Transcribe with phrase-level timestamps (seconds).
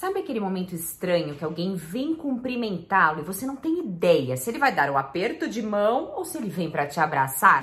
[0.00, 4.58] Sabe aquele momento estranho que alguém vem cumprimentá-lo e você não tem ideia se ele
[4.58, 7.62] vai dar o aperto de mão ou se ele vem para te abraçar?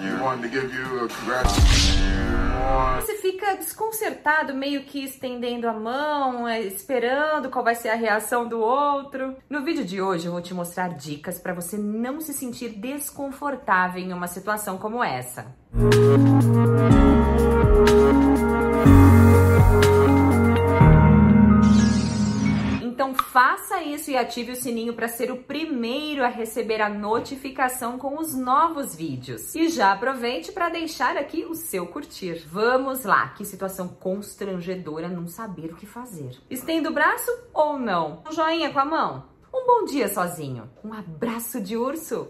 [2.97, 8.47] Você fica desconcertado, meio que estendendo a mão, é, esperando qual vai ser a reação
[8.47, 9.35] do outro.
[9.49, 13.99] No vídeo de hoje eu vou te mostrar dicas para você não se sentir desconfortável
[13.99, 15.55] em uma situação como essa.
[15.73, 17.26] Música
[23.13, 28.19] faça isso e ative o sininho para ser o primeiro a receber a notificação com
[28.19, 29.55] os novos vídeos.
[29.55, 32.45] E já aproveite para deixar aqui o seu curtir.
[32.47, 36.37] Vamos lá, que situação constrangedora não saber o que fazer.
[36.49, 38.23] Estenda o braço ou não?
[38.29, 39.25] Um joinha com a mão?
[39.53, 40.69] Um bom dia sozinho?
[40.83, 42.29] Um abraço de urso?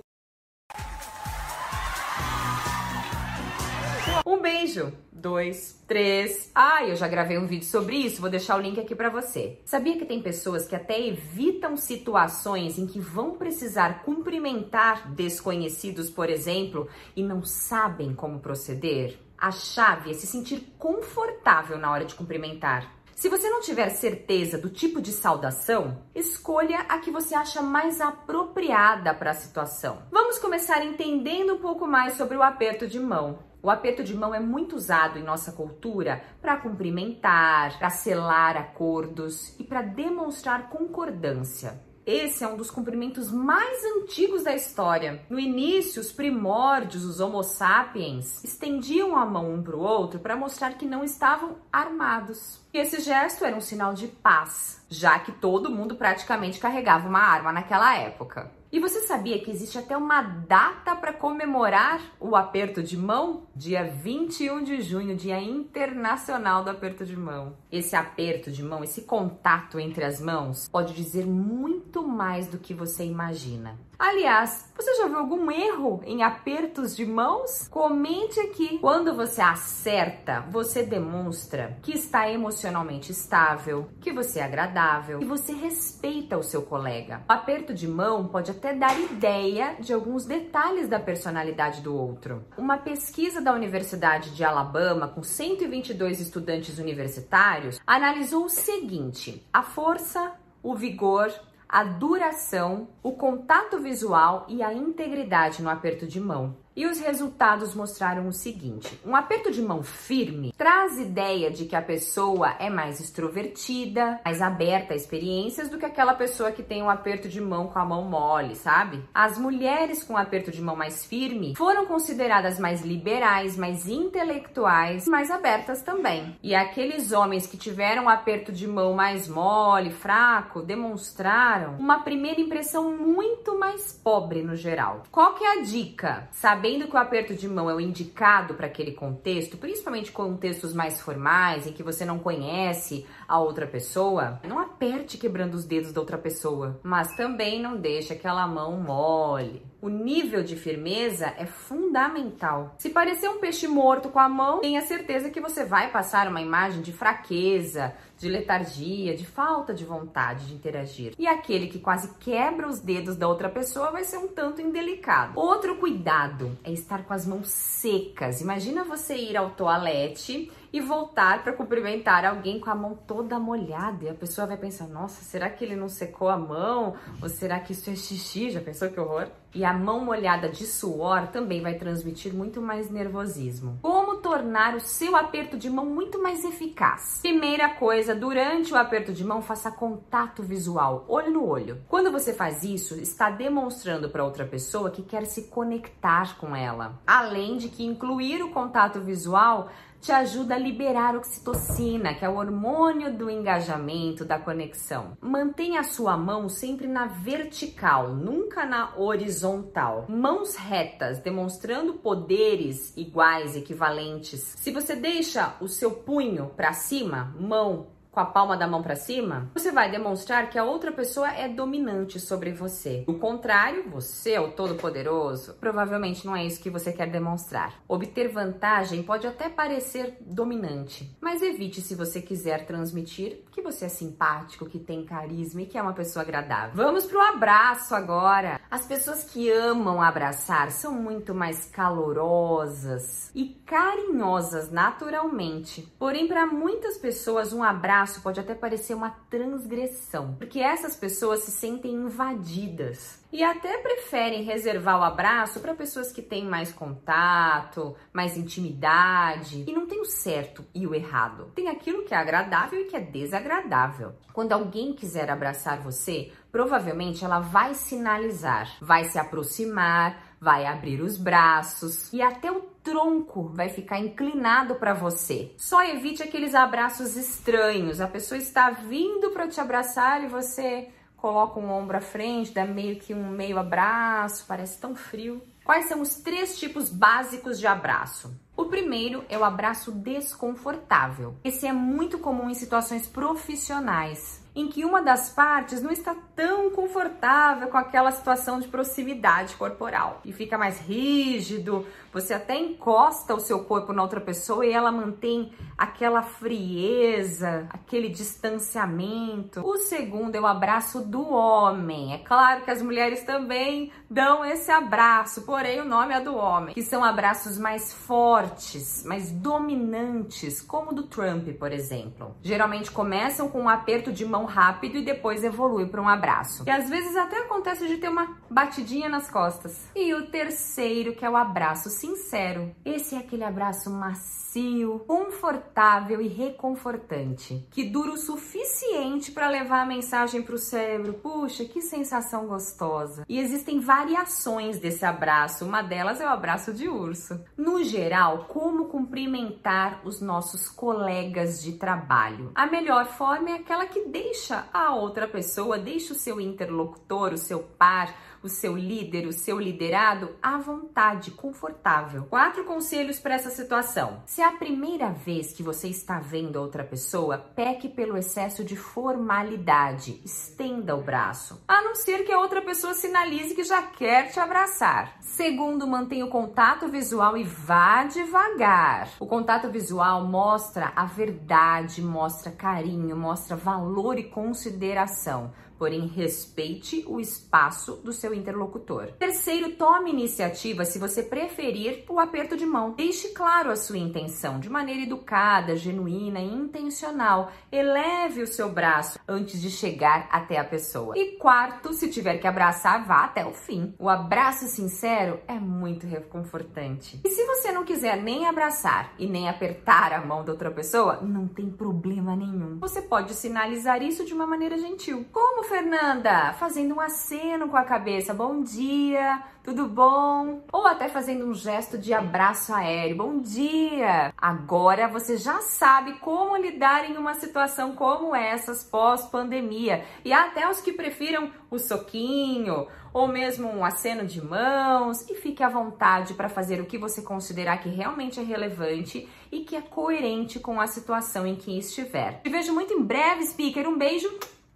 [4.27, 4.91] Um beijo.
[5.09, 6.52] Dois, três.
[6.54, 9.62] Ah, eu já gravei um vídeo sobre isso, vou deixar o link aqui para você.
[9.63, 16.29] Sabia que tem pessoas que até evitam situações em que vão precisar cumprimentar desconhecidos, por
[16.29, 19.18] exemplo, e não sabem como proceder?
[19.37, 22.98] A chave é se sentir confortável na hora de cumprimentar.
[23.15, 28.02] Se você não tiver certeza do tipo de saudação, escolha a que você acha mais
[28.02, 30.04] apropriada para a situação.
[30.12, 33.46] Vamos começar entendendo um pouco mais sobre o aperto de mão.
[33.62, 39.60] O aperto de mão é muito usado em nossa cultura para cumprimentar, para selar acordos
[39.60, 41.88] e para demonstrar concordância.
[42.08, 45.22] Esse é um dos cumprimentos mais antigos da história.
[45.30, 50.38] No início, os primórdios, os Homo sapiens, estendiam a mão um para o outro para
[50.38, 52.62] mostrar que não estavam armados.
[52.74, 57.20] E esse gesto era um sinal de paz, já que todo mundo praticamente carregava uma
[57.20, 58.55] arma naquela época.
[58.70, 63.43] E você sabia que existe até uma data para comemorar o aperto de mão?
[63.55, 67.56] Dia 21 de junho, Dia Internacional do Aperto de Mão.
[67.72, 72.74] Esse aperto de mão, esse contato entre as mãos, pode dizer muito mais do que
[72.74, 73.79] você imagina.
[74.00, 77.67] Aliás, você já viu algum erro em apertos de mãos?
[77.67, 78.78] Comente aqui.
[78.78, 85.52] Quando você acerta, você demonstra que está emocionalmente estável, que você é agradável, que você
[85.52, 87.24] respeita o seu colega.
[87.28, 92.46] O aperto de mão pode até dar ideia de alguns detalhes da personalidade do outro.
[92.56, 100.34] Uma pesquisa da Universidade de Alabama com 122 estudantes universitários analisou o seguinte: a força,
[100.62, 101.31] o vigor,
[101.70, 106.56] a duração, o contato visual e a integridade no aperto de mão.
[106.78, 111.76] E os resultados mostraram o seguinte: um aperto de mão firme traz ideia de que
[111.76, 116.84] a pessoa é mais extrovertida, mais aberta a experiências do que aquela pessoa que tem
[116.84, 119.04] um aperto de mão com a mão mole, sabe?
[119.12, 125.32] As mulheres com aperto de mão mais firme foram consideradas mais liberais, mais intelectuais, mais
[125.32, 126.38] abertas também.
[126.44, 132.40] E aqueles homens que tiveram um aperto de mão mais mole, fraco, demonstraram uma primeira
[132.40, 135.02] impressão muito mais pobre no geral.
[135.10, 136.30] Qual que é a dica?
[136.32, 140.74] Saber sabendo que o aperto de mão é o indicado para aquele contexto, principalmente contextos
[140.74, 145.94] mais formais, em que você não conhece a outra pessoa, não aperte quebrando os dedos
[145.94, 149.66] da outra pessoa, mas também não deixe aquela mão mole.
[149.80, 152.74] O nível de firmeza é fundamental.
[152.80, 156.42] Se parecer um peixe morto com a mão, tenha certeza que você vai passar uma
[156.42, 161.14] imagem de fraqueza, de letargia, de falta de vontade de interagir.
[161.20, 165.40] E aquele que quase quebra os dedos da outra pessoa vai ser um tanto indelicado.
[165.40, 168.42] Outro cuidado é estar com as mãos secas.
[168.42, 174.06] Imagina você ir ao toalete e voltar para cumprimentar alguém com a mão toda molhada
[174.06, 176.96] e a pessoa vai pensar: "Nossa, será que ele não secou a mão?
[177.22, 179.28] Ou será que isso é xixi?" Já pensou que horror?
[179.56, 183.80] E a mão molhada de suor também vai transmitir muito mais nervosismo.
[183.82, 187.20] Como tornar o seu aperto de mão muito mais eficaz?
[187.22, 191.82] Primeira coisa, durante o aperto de mão, faça contato visual, olho no olho.
[191.88, 197.00] Quando você faz isso, está demonstrando para outra pessoa que quer se conectar com ela.
[197.08, 199.70] Além de que incluir o contato visual
[200.02, 205.18] te ajuda a liberar oxitocina, que é o hormônio do engajamento, da conexão.
[205.22, 210.06] Mantenha a sua mão sempre na vertical, nunca na horizontal.
[210.10, 214.56] Mãos retas, demonstrando poderes iguais, equivalentes.
[214.57, 218.96] Se você deixa o seu punho para cima, mão com a palma da mão para
[218.96, 223.04] cima, você vai demonstrar que a outra pessoa é dominante sobre você.
[223.06, 225.54] O contrário, você é o todo-poderoso.
[225.60, 227.75] Provavelmente não é isso que você quer demonstrar.
[227.88, 233.90] Obter vantagem pode até parecer dominante, mas evite se você quiser transmitir que você é
[233.90, 236.75] simpático, que tem carisma e que é uma pessoa agradável.
[236.75, 238.60] Vamos pro abraço agora.
[238.70, 245.81] As pessoas que amam abraçar são muito mais calorosas e carinhosas naturalmente.
[246.00, 251.44] Porém, para muitas pessoas um abraço abraço pode até parecer uma transgressão, porque essas pessoas
[251.44, 257.95] se sentem invadidas e até preferem reservar o abraço para pessoas que têm mais contato,
[258.13, 259.65] mais intimidade.
[259.68, 261.51] E não tem o certo e o errado.
[261.54, 264.13] Tem aquilo que é agradável e que é desagradável.
[264.31, 271.18] Quando alguém quiser abraçar você, provavelmente ela vai sinalizar, vai se aproximar, vai abrir os
[271.18, 275.51] braços e até o tronco vai ficar inclinado para você.
[275.57, 278.00] Só evite aqueles abraços estranhos.
[278.00, 280.88] A pessoa está vindo para te abraçar e você
[281.18, 285.42] coloca um ombro à frente, dá meio que um meio abraço, parece tão frio.
[285.66, 288.34] Quais são os três tipos básicos de abraço?
[288.56, 291.36] O primeiro é o abraço desconfortável.
[291.44, 296.71] Esse é muito comum em situações profissionais em que uma das partes não está tão
[296.71, 303.39] confortável com aquela situação de proximidade corporal e fica mais rígido, você até encosta o
[303.39, 309.62] seu corpo na outra pessoa e ela mantém aquela frieza, aquele distanciamento.
[309.62, 312.15] O segundo é o abraço do homem.
[312.15, 316.74] É claro que as mulheres também dão esse abraço, porém o nome é do homem,
[316.74, 322.36] que são abraços mais fortes, mais dominantes, como o do Trump, por exemplo.
[322.42, 326.64] Geralmente começam com um aperto de mão rápido e depois evolui para um abraço.
[326.66, 329.88] E às vezes até acontece de ter uma batidinha nas costas.
[329.96, 332.76] E o terceiro, que é o abraço sincero.
[332.84, 339.86] Esse é aquele abraço macio, confortável e reconfortante, que dura o suficiente para levar a
[339.86, 341.14] mensagem para o cérebro.
[341.14, 343.26] Puxa, que sensação gostosa.
[343.28, 345.66] E existem variações desse abraço.
[345.66, 347.40] Uma delas é o abraço de urso.
[347.58, 352.52] No geral, como cumprimentar os nossos colegas de trabalho?
[352.56, 357.34] A melhor forma é aquela que deixa deixa a outra pessoa, deixa o seu interlocutor,
[357.34, 362.25] o seu par, o seu líder, o seu liderado à vontade, confortável.
[362.25, 364.22] Quatro conselhos para essa situação.
[364.25, 368.75] Se é a primeira vez que você está vendo outra pessoa, peque pelo excesso de
[368.75, 374.31] formalidade, estenda o braço, a não ser que a outra pessoa sinalize que já quer
[374.31, 375.18] te abraçar.
[375.22, 379.10] Segundo, mantenha o contato visual e vá devagar.
[379.19, 387.19] O contato visual mostra a verdade, mostra carinho, mostra valor e consideração porém respeite o
[387.19, 389.12] espaço do seu interlocutor.
[389.19, 392.91] Terceiro, tome iniciativa se você preferir o aperto de mão.
[392.91, 397.51] Deixe claro a sua intenção de maneira educada, genuína e intencional.
[397.71, 401.18] Eleve o seu braço antes de chegar até a pessoa.
[401.18, 403.94] E quarto, se tiver que abraçar, vá até o fim.
[404.00, 407.21] O abraço sincero é muito reconfortante.
[407.24, 411.21] E se você não quiser nem abraçar e nem apertar a mão da outra pessoa,
[411.21, 412.79] não tem problema nenhum.
[412.79, 415.25] Você pode sinalizar isso de uma maneira gentil.
[415.31, 416.54] Como Fernanda?
[416.54, 418.34] Fazendo um aceno com a cabeça.
[418.34, 420.64] Bom dia, tudo bom?
[420.72, 423.18] Ou até fazendo um gesto de abraço aéreo.
[423.18, 424.34] Bom dia!
[424.38, 430.06] Agora você já sabe como lidar em uma situação como essas pós-pandemia.
[430.24, 435.62] E até os que prefiram o soquinho ou mesmo um aceno de mãos e fique
[435.62, 439.81] à vontade para fazer o que você considerar que realmente é relevante e que é
[439.81, 442.42] coerente com a situação em que estiver.
[442.42, 443.88] Te vejo muito em breve, speaker.
[443.88, 444.30] Um beijo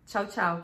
[0.06, 0.60] 悄悄